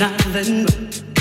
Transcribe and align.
nothing 0.00 1.13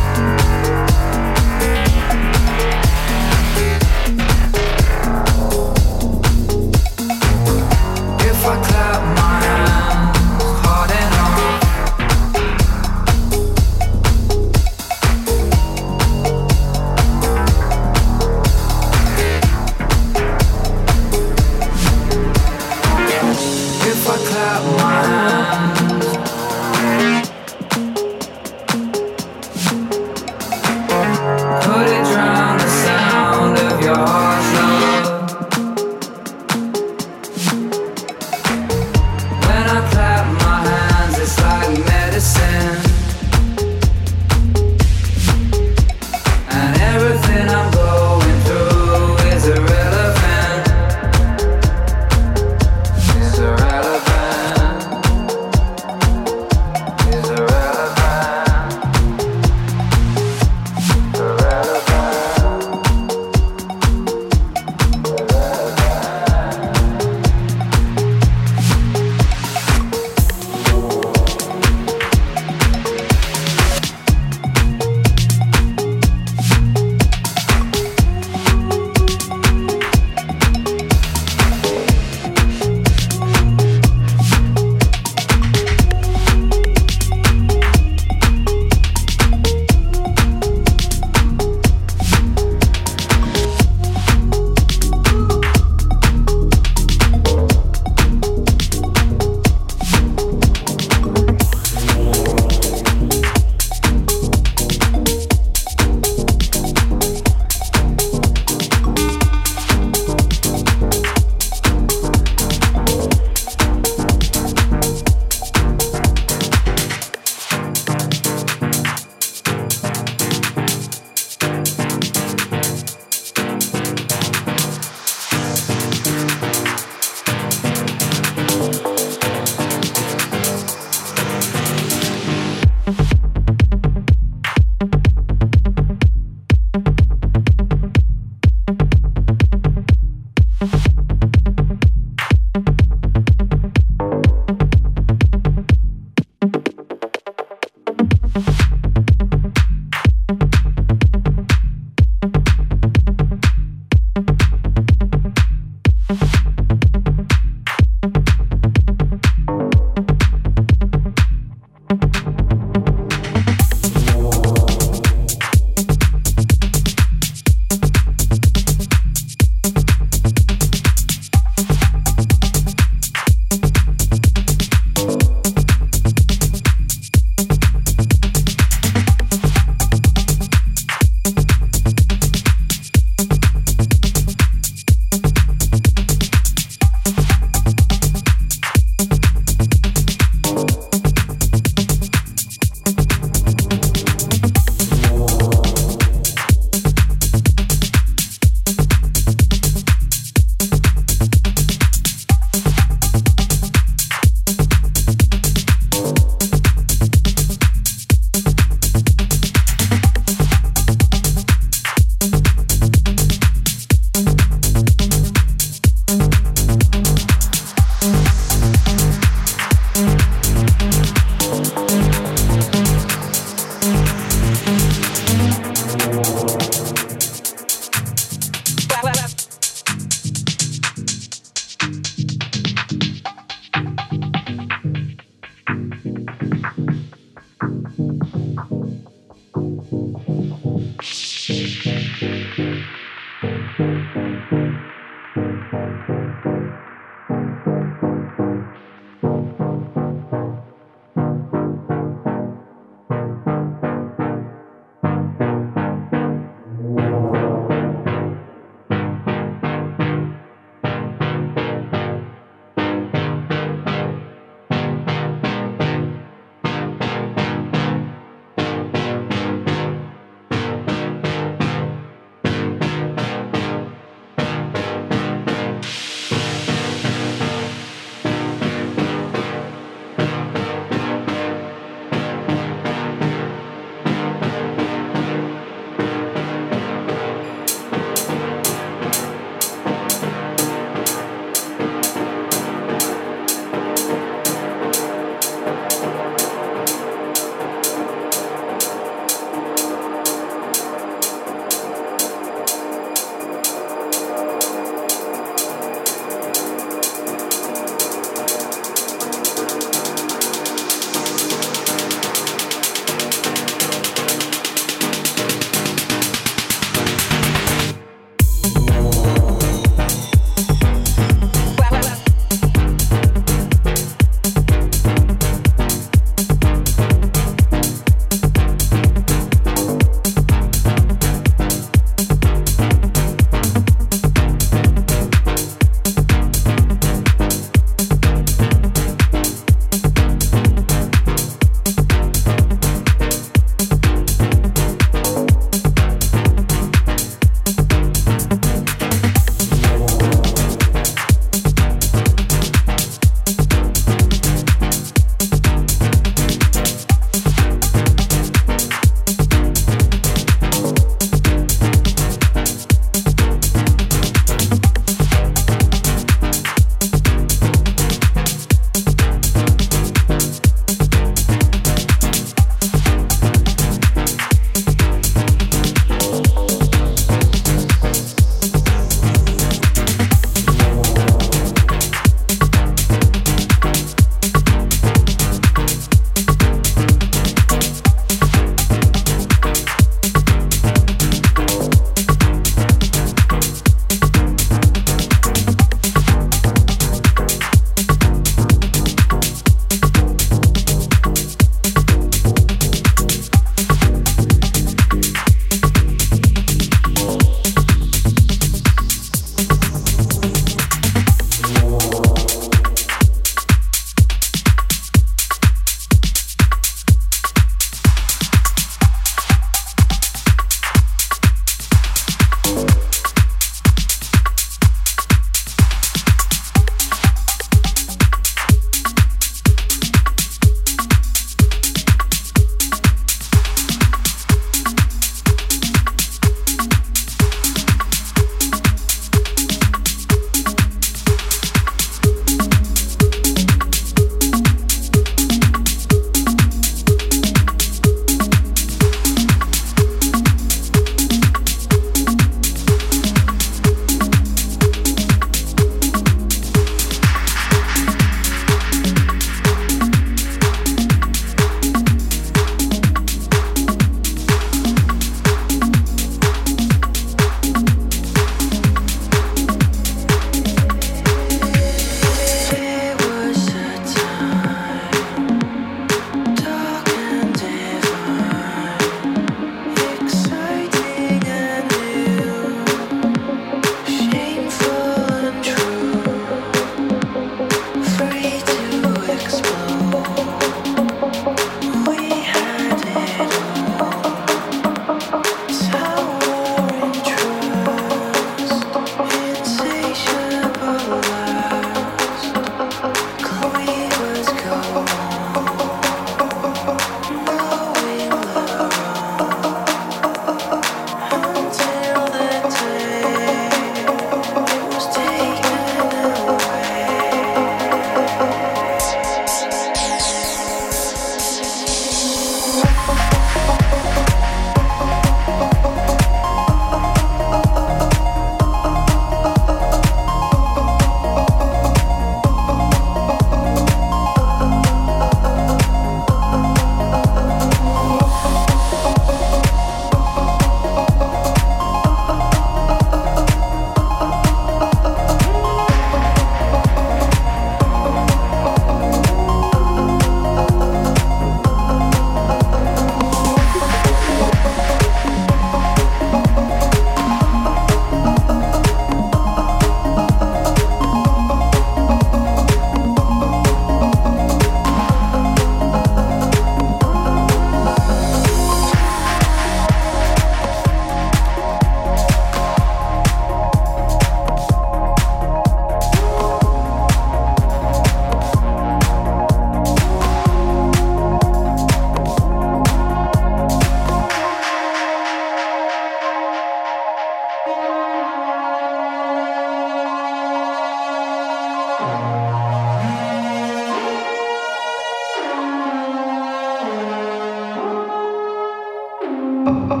Oh, 599.63 599.91
you. 599.91 600.00